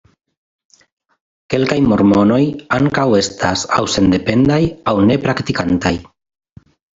[1.53, 2.39] Kelkaj mormonoj
[2.77, 4.59] ankaŭ estas aŭ sendependaj
[4.93, 5.95] aŭ ne-praktikantaj.